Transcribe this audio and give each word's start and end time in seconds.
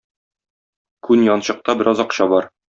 Күн 1.09 1.27
янчыкта 1.33 1.79
бераз 1.85 2.05
акча 2.09 2.31
бар. 2.35 2.53